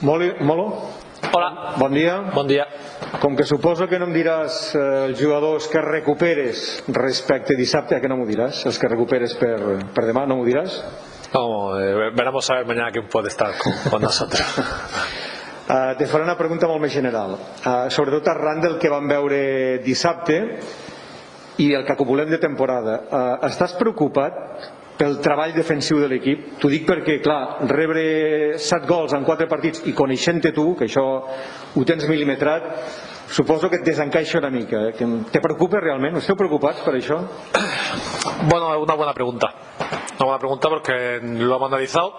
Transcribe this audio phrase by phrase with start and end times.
[0.00, 0.88] Moli, Molo,
[1.32, 2.20] Hola, bon dia.
[2.34, 2.66] bon dia.
[3.20, 4.80] Com que suposo que no em diràs eh,
[5.10, 9.52] els jugadors que recuperes respecte dissabte, que no m'ho diràs, els que recuperes per,
[9.94, 10.78] per demà, no m'ho diràs?
[11.32, 14.42] Vamos, eh, veremos a ver mañana quién puede estar con, con nosotros.
[15.68, 17.36] Uh, te faré una pregunta molt més general.
[17.62, 20.40] Uh, sobretot arran del que vam veure dissabte
[21.62, 22.96] i el que acumulem de temporada.
[23.06, 24.40] Uh, estàs preocupat
[25.02, 26.44] pel treball defensiu de l'equip?
[26.62, 31.02] T'ho dic perquè, clar, rebre 7 gols en 4 partits i coneixent-te tu, que això
[31.74, 32.68] ho tens mil·limetrat,
[33.32, 34.84] suposo que et desencaixa una mica.
[34.88, 34.92] Eh?
[34.94, 36.20] Que te preocupa realment?
[36.20, 37.18] Esteu preocupats per això?
[38.46, 39.50] Bueno, una buena pregunta.
[40.20, 42.14] Una buena pregunta porque lo hemos analizado.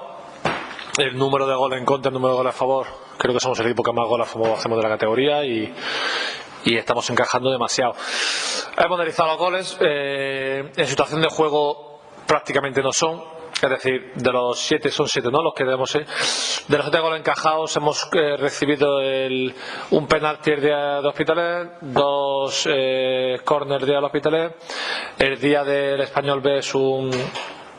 [0.98, 2.88] El número de goles en contra, el número de goles a favor.
[3.18, 5.74] Creo que somos el equipo que más goles hacemos de la categoría y,
[6.66, 7.94] y estamos encajando demasiado.
[8.77, 9.77] Hemos analizado los goles.
[9.80, 11.93] eh, en situación de juego
[12.34, 13.22] prácticamente no son.
[13.62, 15.41] Es decir, de los siete son siete, ¿no?
[15.44, 16.00] Los que debemos eh.
[16.68, 19.54] De los siete goles encajados hemos eh, recibido el-
[19.91, 24.55] un penalti el día de Hospitalet, dos eh, corners día del Hospitalet.
[25.20, 27.12] El día del Español B es un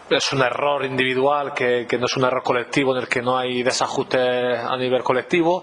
[0.09, 3.37] es un error individual que, que no es un error colectivo en el que no
[3.37, 5.63] hay desajustes a nivel colectivo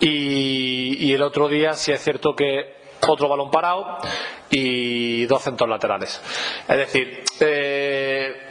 [0.00, 2.76] y, y el otro día sí es cierto que
[3.08, 3.98] otro balón parado
[4.50, 6.20] y dos centros laterales
[6.68, 8.46] es decir eh,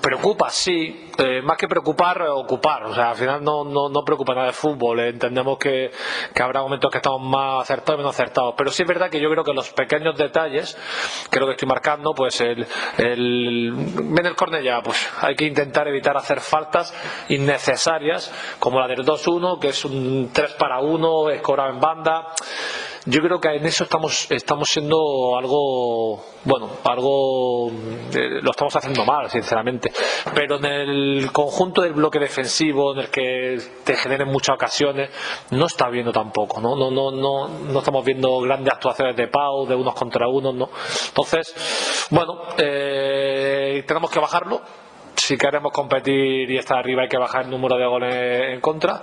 [0.00, 1.10] Preocupa, sí.
[1.18, 2.84] Eh, más que preocupar, ocupar.
[2.84, 5.00] O sea, al final no, no, no preocupa nada de fútbol.
[5.00, 5.90] Eh, Entendemos que,
[6.34, 8.54] que habrá momentos que estamos más acertados y menos acertados.
[8.56, 10.76] Pero sí es verdad que yo creo que los pequeños detalles,
[11.30, 12.66] que es lo que estoy marcando, pues el,
[12.96, 16.94] el ven el córner ya, pues hay que intentar evitar hacer faltas
[17.28, 22.28] innecesarias, como la del 2-1, que es un 3 para 1, escorado en banda.
[23.06, 27.70] Yo creo que en eso estamos estamos siendo algo bueno, algo
[28.14, 29.92] eh, lo estamos haciendo mal, sinceramente.
[30.34, 35.10] Pero en el conjunto del bloque defensivo, en el que te generen muchas ocasiones,
[35.50, 36.76] no está viendo tampoco, ¿no?
[36.76, 40.70] No, no, no, no estamos viendo grandes actuaciones de Pau, de unos contra unos, ¿no?
[41.08, 44.62] Entonces, bueno, eh, tenemos que bajarlo
[45.16, 49.00] si queremos competir y estar arriba hay que bajar el número de goles en contra.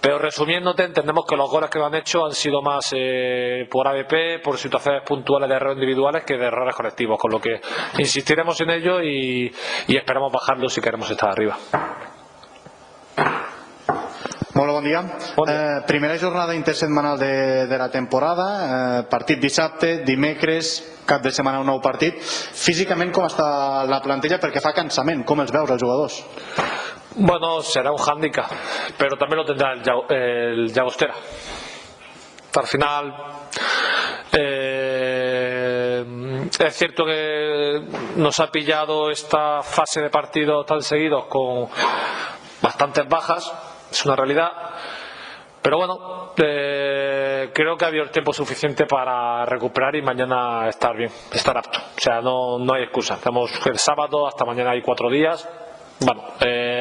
[0.00, 3.88] Pero resumiéndote, entendemos que los goles que lo han hecho han sido más eh, por
[3.88, 7.60] ABP, por situaciones puntuales de errores individuales que de errores colectivos, con lo que
[7.98, 9.52] insistiremos en ello y,
[9.88, 11.58] y esperamos bajarlo si queremos estar arriba.
[14.56, 15.02] Molt bon dia.
[15.36, 15.54] Bon dia.
[15.54, 18.46] Eh, primera jornada intersetmanal de, de la temporada,
[19.00, 22.16] eh, partit dissabte, dimecres, cap de setmana un nou partit.
[22.24, 25.26] Físicament com està la plantilla perquè fa cansament?
[25.28, 26.22] Com els veus els jugadors?
[27.14, 28.50] Bueno, será un hándicap,
[28.98, 29.82] pero también lo tendrá el,
[30.14, 31.14] el Llagostera.
[32.54, 33.14] Al final,
[34.32, 36.04] eh,
[36.58, 37.82] es cierto que
[38.16, 41.68] nos ha pillado esta fase de partidos tan seguidos con
[42.60, 43.52] bastantes bajas,
[43.90, 44.52] es una realidad.
[45.62, 50.96] Pero bueno, eh, creo que ha habido el tiempo suficiente para recuperar y mañana estar
[50.96, 51.78] bien, estar apto.
[51.78, 53.18] O sea, no, no hay excusa.
[53.18, 55.48] Tenemos el sábado, hasta mañana hay cuatro días.
[56.00, 56.22] Bueno,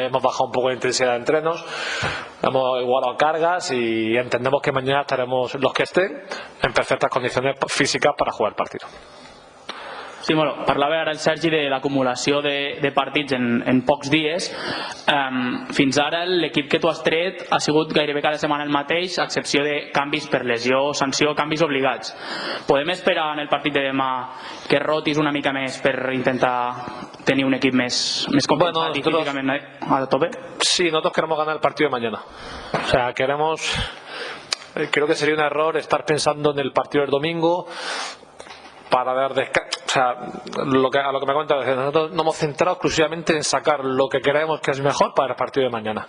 [0.05, 1.63] hemos bajado un poco la intensidad de entrenos,
[2.41, 6.23] hemos igualado cargas y entendemos que mañana estaremos los que estén
[6.61, 8.87] en perfectas condiciones físicas para jugar el partido.
[10.25, 14.47] Sí, bueno, parlava ara el Sergi de l'acumulació de, de partits en, en pocs dies.
[15.05, 19.19] Um, fins ara l'equip que tu has tret ha sigut gairebé cada setmana el mateix,
[19.21, 22.09] a excepció de canvis per lesió, sanció, canvis obligats.
[22.65, 24.09] Podem esperar en el partit de demà
[24.67, 26.55] que rotis una mica més per intentar
[27.23, 30.31] tenir un equip més, més completat Bueno, nosotros- físicament a tope?
[30.59, 32.23] Sí, nosotros queremos ganar el partido de mañana.
[32.73, 33.61] O sea, queremos.
[34.75, 37.67] eh, Creo que sería un error estar pensando en el partido del domingo
[38.95, 39.81] para dar descanso.
[39.85, 40.15] O sea,
[40.63, 44.07] lo que, a lo que me cuenta, nosotros nos hemos centrado exclusivamente en sacar lo
[44.07, 46.07] que creemos que es mejor para el partido de mañana.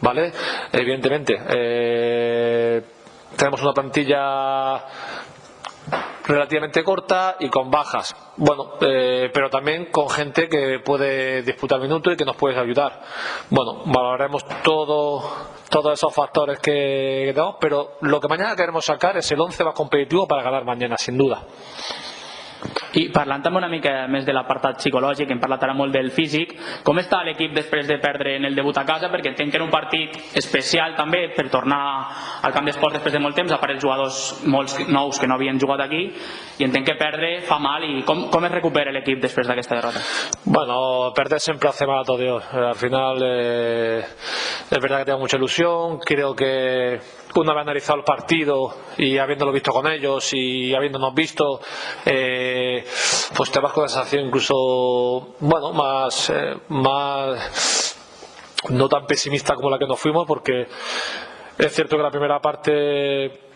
[0.00, 0.32] ¿Vale?
[0.72, 2.82] Evidentemente, eh,
[3.36, 4.86] tenemos una plantilla
[6.26, 8.16] relativamente corta y con bajas.
[8.38, 13.02] Bueno, eh, pero también con gente que puede disputar minutos y que nos puede ayudar.
[13.50, 15.30] Bueno, valoraremos todo,
[15.68, 19.62] todos esos factores que, que tenemos, pero lo que mañana queremos sacar es el 11
[19.62, 21.42] más competitivo para ganar mañana, sin duda.
[22.94, 26.98] I parlant una mica més de l'apartat psicològic, hem parlat ara molt del físic, com
[26.98, 29.10] està l'equip després de perdre en el debut a casa?
[29.12, 31.80] Perquè entenc que era un partit especial també per tornar
[32.42, 35.34] al camp d'esports després de molt temps, a part els jugadors molts nous que no
[35.34, 36.04] havien jugat aquí,
[36.58, 40.04] i entenc que perdre fa mal i com, com es recupera l'equip després d'aquesta derrota?
[40.44, 42.44] Bueno, perder siempre hace mal a todo Dios.
[42.52, 44.04] Eh, Al final eh,
[44.70, 45.98] es verdad que tengo mucha ilusión.
[45.98, 46.98] Creo que
[47.36, 51.60] una vez analizado el partido y habiéndolo visto con ellos y habiéndonos visto,
[52.04, 52.53] eh,
[53.36, 57.96] pues te vas con la sensación incluso, bueno, más, eh, más
[58.70, 60.66] no tan pesimista como la que nos fuimos, porque
[61.58, 63.53] es cierto que la primera parte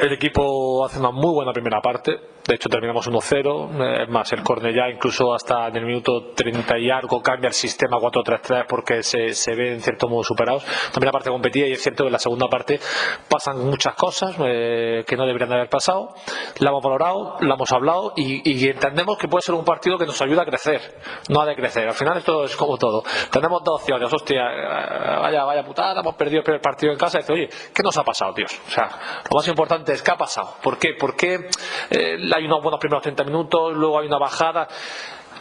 [0.00, 4.42] el equipo hace una muy buena primera parte, de hecho terminamos 1-0, es más, el
[4.42, 9.34] Cornellá incluso hasta en el minuto 30 y algo cambia el sistema 4-3-3 porque se,
[9.34, 10.64] se ve en cierto modo superados.
[10.92, 12.80] También la parte competida y es cierto que en la segunda parte
[13.28, 16.14] pasan muchas cosas eh, que no deberían de haber pasado.
[16.58, 20.06] La hemos valorado, la hemos hablado y, y entendemos que puede ser un partido que
[20.06, 20.80] nos ayuda a crecer,
[21.28, 21.86] no a decrecer.
[21.86, 23.02] Al final esto es como todo.
[23.30, 27.18] Tenemos dos opciones, hostia, eh, vaya, vaya putada, hemos perdido el primer partido en casa
[27.18, 28.58] y dice, oye, ¿qué nos ha pasado, tíos?
[28.66, 28.88] O sea,
[29.30, 30.54] lo más importante es qué ha pasado.
[30.62, 30.94] ¿Por qué?
[30.94, 31.48] ¿Por qué
[31.90, 34.68] eh, hay unos buenos primeros 30 minutos, luego hay una bajada?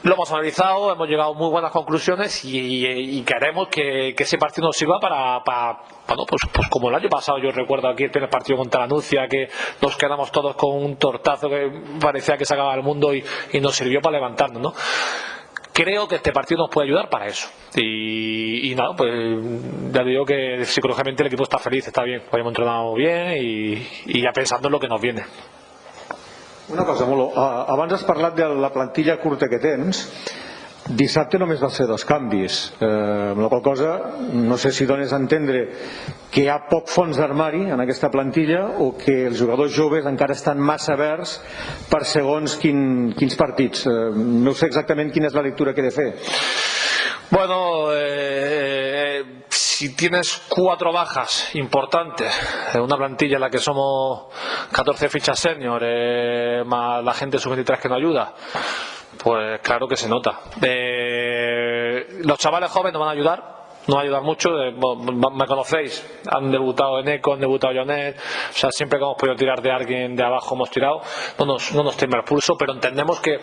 [0.01, 4.77] Lo hemos analizado, hemos llegado a muy buenas conclusiones y, queremos que, ese partido nos
[4.77, 5.39] sirva para,
[6.07, 8.87] bueno, pues, pues como el año pasado yo recuerdo aquí el primer partido contra la
[8.87, 9.49] Nucia que
[9.81, 11.69] nos quedamos todos con un tortazo que
[11.99, 13.23] parecía que se acababa el mundo y
[13.59, 14.73] nos sirvió para levantarnos, ¿no?
[15.79, 17.47] Creo que este partido nos puede ayudar para eso.
[17.75, 19.11] Y, nada, pues
[19.93, 24.21] ya digo que psicológicamente el equipo está feliz, está bien, lo hemos entrenado bien y,
[24.21, 25.23] ya pensando en lo que nos viene.
[26.67, 30.11] Una cosa, Molo, abans has parlat de la plantilla curta que tens.
[30.89, 32.87] Dissabte només va ser dos canvis, eh,
[33.35, 33.91] amb cosa
[34.33, 35.67] no sé si dones a entendre
[36.33, 40.33] que hi ha poc fons d'armari en aquesta plantilla o que els jugadors joves encara
[40.33, 41.35] estan massa verds
[41.91, 43.85] per segons quin, quins partits.
[43.85, 46.09] Eh, no sé exactament quina és la lectura que he fer.
[47.29, 52.33] Bueno, eh, si tienes cuatro bajas importantes
[52.73, 54.25] en una plantilla en la que somos
[54.71, 55.83] 14 fichas senior,
[56.65, 58.33] más la gente sub-23 que nos ayuda,
[59.17, 60.39] pues claro que se nota.
[60.61, 64.49] Eh, los chavales jóvenes nos van a ayudar, nos va a ayudar mucho.
[64.61, 69.17] eh, me conocéis, han debutado en Eco, han debutado Jonet, o sea, siempre que hemos
[69.17, 71.01] podido tirar de alguien de abajo hemos tirado,
[71.39, 73.39] no nos, no nos tiembla el pulso, pero entendemos que,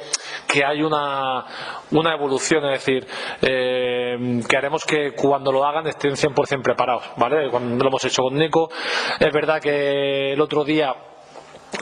[0.46, 1.44] que hay una,
[1.90, 3.06] una evolución, es decir,
[3.42, 7.50] eh, queremos que cuando lo hagan estén 100% preparados, ¿vale?
[7.50, 8.70] Cuando lo hemos hecho con Nico,
[9.18, 10.94] es verdad que el otro día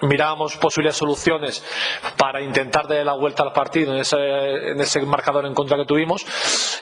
[0.02, 1.64] mirábamos posibles soluciones
[2.16, 6.24] para intentar darle la vuelta al partido en ese, marcador en contra que tuvimos.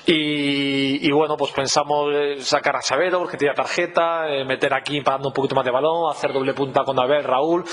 [0.07, 5.01] Y, y bueno pues pensamos eh, sacar a Chavero porque tenía tarjeta eh, meter aquí
[5.01, 7.65] para dando un poquito más de balón hacer doble punta con Abel, Raúl.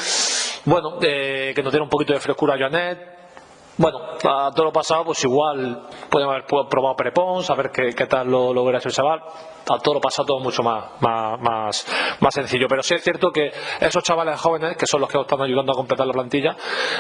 [0.66, 3.19] Bueno, eh, que nos diera un poquito de frescura a Janet
[3.80, 8.30] bueno, a todo lo pasado, pues igual podemos haber probado Prepons, a ver qué, tal
[8.30, 9.22] lo, lo hubiera hecho el chaval.
[9.72, 12.66] A todo lo pasado, todo mucho más, más, más, más sencillo.
[12.68, 15.72] Pero sí es cierto que esos chavales jóvenes, que son los que nos están ayudando
[15.72, 16.58] a completar la plantilla,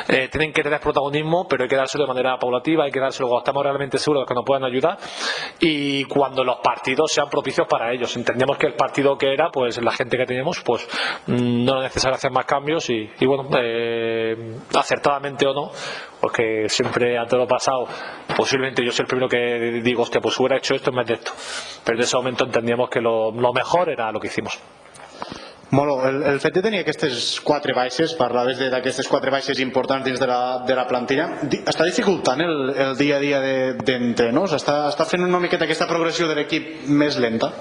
[0.07, 3.27] eh, tienen que tener protagonismo, pero hay que dárselo de manera paulativa, hay que dárselo
[3.27, 4.97] cuando estamos realmente seguros de que nos puedan ayudar
[5.59, 8.15] y cuando los partidos sean propicios para ellos.
[8.15, 10.87] Entendemos que el partido que era, pues la gente que teníamos, pues
[11.27, 15.71] mm, no era necesario hacer más cambios y, y bueno, eh, acertadamente o no,
[16.19, 17.87] porque siempre a todo lo pasado,
[18.35, 21.13] posiblemente yo soy el primero que digo, hostia, pues hubiera hecho esto en vez de
[21.15, 21.31] esto.
[21.83, 24.59] Pero en ese momento entendíamos que lo, lo mejor era lo que hicimos.
[25.71, 30.03] Molo, el, el fet de tenir aquestes quatre baixes, parlaves de- d'aquestes quatre baixes importants
[30.03, 34.55] dins de la, de la plantilla, està dificultant el, el dia a dia de- d'entrenos?
[34.57, 37.51] està, està fent una miqueta aquesta progressió de l'equip més lenta?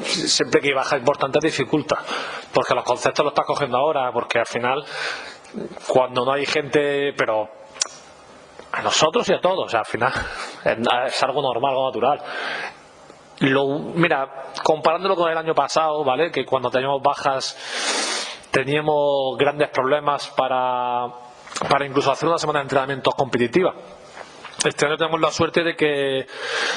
[0.00, 1.98] siempre que hay baja importante dificulta,
[2.54, 4.82] porque los conceptos los estás cogiendo ahora, porque al final,
[5.88, 7.50] cuando no hay gente, pero
[8.72, 10.12] a nosotros y a todos, al final
[10.64, 12.20] es, es algo normal, algo natural.
[13.40, 16.30] Lo, mira, comparándolo con el año pasado, ¿vale?
[16.30, 17.56] Que cuando teníamos bajas
[18.50, 21.06] teníamos grandes problemas para,
[21.68, 23.74] para incluso hacer una semana de entrenamientos competitiva.
[24.64, 26.26] Este año tenemos la suerte de que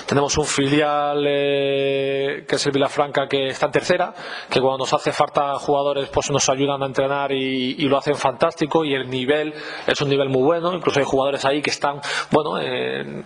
[0.05, 4.13] tenemos un filial eh, que es el Vilafranca que está en tercera,
[4.51, 8.15] que cuando nos hace falta jugadores pues nos ayudan a entrenar y, y lo hacen
[8.15, 8.85] fantástico.
[8.85, 9.55] Y el nivel
[9.87, 13.23] es un nivel muy bueno, incluso hay jugadores ahí que están, bueno, eh,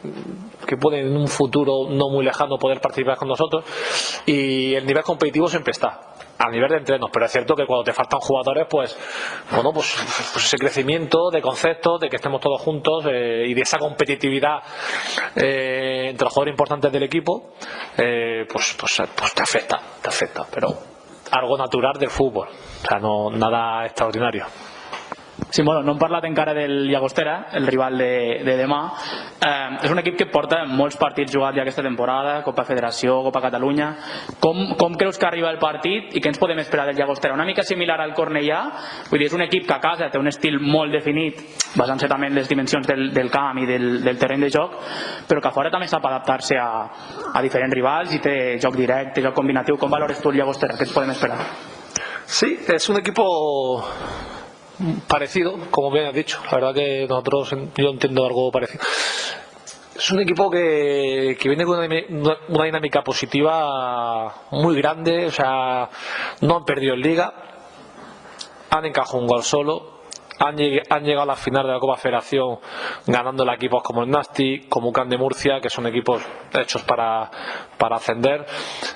[0.66, 3.66] que pueden en un futuro no muy lejano poder participar con nosotros.
[4.26, 7.84] Y el nivel competitivo siempre está a nivel de entrenos, pero es cierto que cuando
[7.84, 8.98] te faltan jugadores, pues,
[9.52, 9.96] bueno, pues,
[10.34, 14.60] pues ese crecimiento de conceptos, de que estemos todos juntos eh, y de esa competitividad
[15.36, 17.54] eh, entre los jugadores importantes del equipo,
[17.98, 20.68] eh, pues, pues, pues te afecta, te afecta, pero
[21.32, 24.46] algo natural del fútbol, o sea, no nada extraordinario.
[25.50, 28.80] Sí, bueno, no hem parlat encara del Llagostera, el rival de, de demà.
[29.44, 33.42] Eh, és un equip que porta molts partits jugats ja aquesta temporada, Copa Federació, Copa
[33.44, 33.90] Catalunya.
[34.40, 37.36] Com, com creus que arriba el partit i què ens podem esperar del Llagostera?
[37.36, 38.62] Una mica similar al Cornellà,
[39.10, 41.44] vull dir, és un equip que a casa té un estil molt definit,
[41.76, 44.80] basant-se també en les dimensions del, del camp i del, del terreny de joc,
[45.28, 46.70] però que a fora també sap adaptar-se a,
[47.34, 49.76] a diferents rivals i té joc directe, joc combinatiu.
[49.80, 50.80] Com valores tu el Llagostera?
[50.80, 51.44] Què ens podem esperar?
[52.26, 53.24] Sí, es un equipo
[55.08, 56.40] parecido, como bien has dicho.
[56.52, 58.84] La verdad que nosotros, yo entiendo algo parecido.
[59.96, 65.90] es un equipo que, que viene con una, una- dinámica positiva muy grande, o sea,
[66.42, 67.34] no han perdido en liga,
[68.70, 69.94] han encajado un gol solo,
[70.40, 70.58] han,
[70.90, 72.60] han llegado a la final de la Copa Federación
[73.08, 76.22] ganando a equipos como el Nasti, como Can de Murcia, que son equipos
[76.54, 77.32] hechos para,
[77.78, 78.46] para ascender.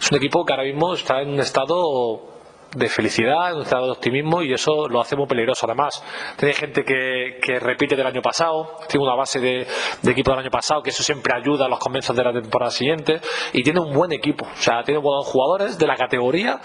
[0.01, 2.28] Es un equipo que ahora mismo está en estado
[2.75, 5.65] de felicidad, un estado de optimismo y eso lo hace muy peligroso.
[5.65, 6.03] Además,
[6.37, 9.67] tiene gente que, que repite del año pasado, tiene una base de,
[10.01, 12.71] de equipo del año pasado, que eso siempre ayuda a los comienzos de la temporada
[12.71, 13.19] siguiente
[13.53, 16.59] y tiene un buen equipo, o sea, tiene buenos jugadores de la categoría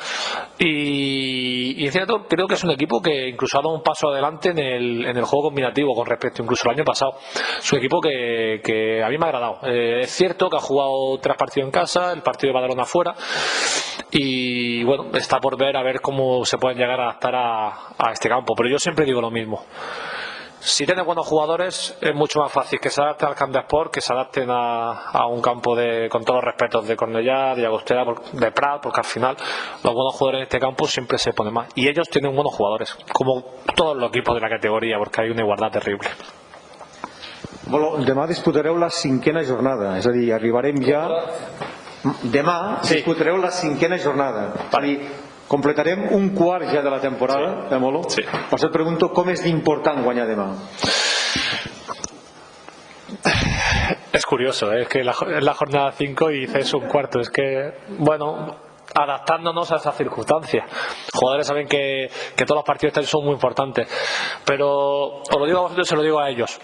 [0.59, 4.09] y, y en cierto creo que es un equipo que incluso ha dado un paso
[4.09, 7.13] adelante en el, en el juego combinativo con respecto incluso al año pasado.
[7.59, 9.59] Es un equipo que, que a mí me ha agradado.
[9.65, 13.15] Eh, es cierto que ha jugado tres partidos en casa, el partido de Badalona afuera
[14.11, 18.13] y bueno, está por ver a ver cómo se pueden llegar a adaptar a, a
[18.13, 18.55] este campo.
[18.57, 19.65] Pero yo siempre digo lo mismo.
[20.61, 23.93] Si tienes buenos jugadores, es mucho más fácil que se adapten al campo de sport,
[23.93, 27.67] que se adapten a, a un campo de, con todos los respetos de Cornellá, de
[27.67, 29.37] Agostera, de Prat, porque al final
[29.83, 31.69] los buenos jugadores en este campo siempre se ponen más.
[31.75, 33.43] Y ellos tienen buenos jugadores, como
[33.77, 36.09] todos los equipos de la categoría, porque hay una igualdad terrible.
[37.67, 41.05] Bueno, demà disputareu la cinquena jornada, és a dir, arribarem ja...
[42.23, 42.99] Demà Sí.
[42.99, 44.51] disputareu la cinquena jornada.
[44.69, 44.99] És a dir,
[45.55, 48.03] completarem un quart ja de la temporada, eh, Molo?
[48.11, 48.25] Sí.
[48.25, 50.49] Per això et pregunto com és d'important guanyar demà.
[54.13, 54.83] Es curioso, ¿eh?
[54.83, 57.21] es que la, es la jornada 5 y dices un cuarto.
[57.21, 58.57] Es que, bueno,
[58.95, 60.65] adaptándonos a esas circunstancias.
[61.13, 63.89] Jugadores saben que, que todos los partidos estos son muy importantes.
[64.45, 66.59] Pero os lo digo a vosotros y se lo digo a ellos.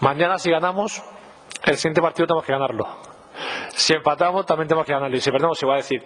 [0.00, 1.02] Mañana, si ganamos,
[1.64, 2.86] el siguiente partido tenemos que ganarlo.
[3.74, 5.16] Si empatamos, también tenemos que ganarlo.
[5.16, 6.04] Y si perdemos, igual a decir.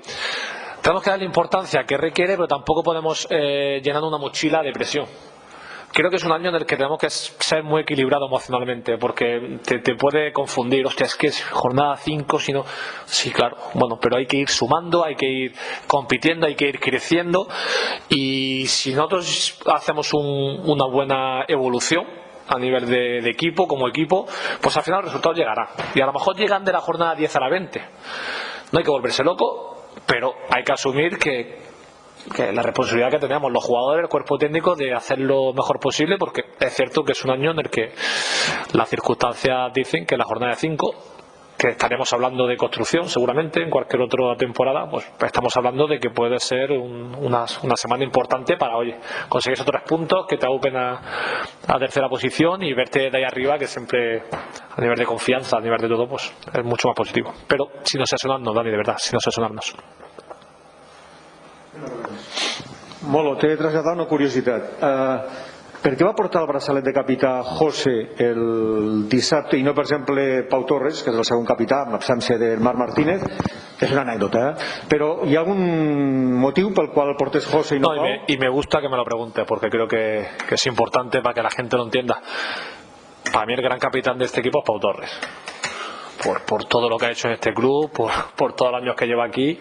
[0.84, 5.06] Tenemos que darle importancia que requiere, pero tampoco podemos eh, llenar una mochila de presión
[5.94, 9.60] creo que es un año en el que tenemos que ser muy equilibrado emocionalmente porque
[9.64, 12.64] te, puede confundir, hostia, es que es jornada 5, sino
[13.04, 15.54] sí, claro, bueno, pero hay que ir sumando, hay que ir
[15.86, 17.46] compitiendo, hay que ir creciendo
[18.08, 22.04] y si nosotros hacemos un- una buena evolución
[22.48, 24.26] a nivel de, de equipo, como equipo,
[24.60, 25.68] pues al final el resultado llegará.
[25.94, 27.80] Y a lo mejor llegan de la jornada 10 a la 20.
[28.72, 31.58] No hay que volverse loco, pero hay que asumir que,
[32.34, 36.16] que la responsabilidad que tenemos los jugadores, el cuerpo técnico, de hacer lo mejor posible,
[36.18, 37.92] porque es cierto que es un año en el que
[38.72, 40.94] las circunstancias dicen que la jornada de 5,
[41.64, 46.10] que estaremos hablando de construcción seguramente en cualquier otra temporada, pues estamos hablando de que
[46.10, 48.98] puede ser un- una, una semana importante para, oye,
[49.30, 51.00] conseguir esos tres puntos que te agrupen a,
[51.78, 54.24] tercera posición y verte de ahí arriba, que siempre
[54.76, 57.32] a nivel de confianza, a nivel de todo, pues es mucho más positivo.
[57.48, 59.74] Pero si no sé sonarnos, Dani, de verdad, si no sé sonarnos.
[63.02, 64.62] Molo, t'he de traslladar una curiositat.
[64.82, 65.18] Uh,
[65.84, 67.92] per què va portar el braçalet de capità José
[68.24, 72.38] el dissabte i no, per exemple, Pau Torres, que és el segon capità, amb absència
[72.40, 73.26] del Marc Martínez?
[73.84, 74.96] És una anècdota, eh?
[74.96, 75.60] Ha algun
[76.40, 78.88] motiu pel qual el portés José i no, No, y, me, y me gusta que
[78.88, 82.20] me lo pregunte porque creo que, que es importante para que la gente lo entienda.
[83.30, 85.10] Para mí el gran capitán de este equipo es Pau Torres.
[86.24, 88.96] Por, por todo lo que ha hecho en este club, por, por todos los años
[88.96, 89.58] que lleva aquí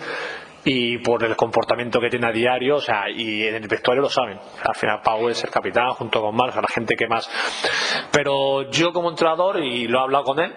[0.66, 4.10] y por el comportamiento que tiene a diario, o sea, y en el vestuario lo
[4.10, 4.38] saben.
[4.38, 7.30] O al final Pau es el capitán junto con Marc, a la gente que más.
[8.12, 10.54] Pero yo como entrenador, y lo he hablado con él,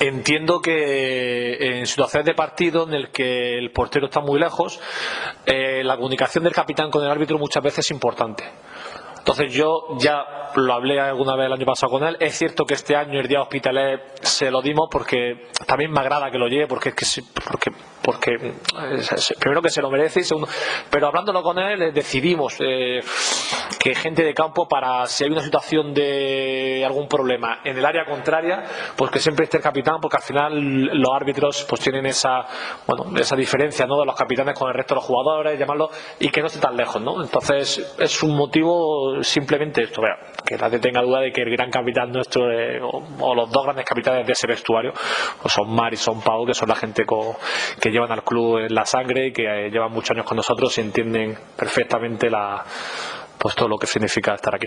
[0.00, 4.78] Entiendo que en situaciones de partido en el que el portero está muy lejos,
[5.44, 8.44] eh, la comunicación del capitán con el árbitro muchas veces es importante.
[9.18, 12.16] Entonces yo ya lo hablé alguna vez el año pasado con él.
[12.20, 16.30] Es cierto que este año el día hospitalet se lo dimos porque también me agrada
[16.30, 17.72] que lo lleve porque es que porque
[18.08, 19.02] porque eh,
[19.38, 20.48] primero que se lo merece y segundo
[20.90, 23.00] pero hablándolo con él eh, decidimos eh,
[23.78, 28.06] que gente de campo para si hay una situación de algún problema en el área
[28.06, 28.64] contraria
[28.96, 30.54] pues que siempre esté el capitán porque al final
[30.98, 32.46] los árbitros pues tienen esa
[32.86, 36.30] bueno esa diferencia no de los capitanes con el resto de los jugadores llamarlo y
[36.30, 40.78] que no esté tan lejos no entonces es un motivo simplemente esto vea, que nadie
[40.78, 44.32] tenga duda de que el gran capitán nuestro eh, o, los dos grandes capitanes de
[44.32, 44.92] ese vestuario
[45.42, 47.36] pues son Mar y son Pau que son la gente co-
[47.80, 50.76] que llevan al club en la sangre y que eh, llevan muchos años con nosotros
[50.78, 52.64] y entienden perfectamente la
[53.36, 54.66] pues todo lo que significa estar aquí